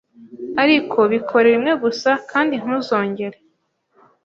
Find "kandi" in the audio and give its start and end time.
2.31-2.53